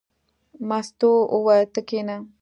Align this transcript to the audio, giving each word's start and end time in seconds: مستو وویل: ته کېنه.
مستو 0.67 1.11
وویل: 1.33 1.65
ته 1.73 1.81
کېنه. 1.87 2.17